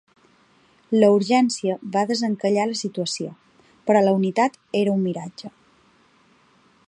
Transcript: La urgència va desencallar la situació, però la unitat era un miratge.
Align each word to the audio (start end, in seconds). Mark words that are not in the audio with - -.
La 1.01 1.09
urgència 1.17 1.75
va 1.97 2.03
desencallar 2.11 2.65
la 2.71 2.79
situació, 2.79 3.29
però 3.91 4.03
la 4.09 4.15
unitat 4.21 4.59
era 4.83 4.99
un 4.99 5.03
miratge. 5.09 5.53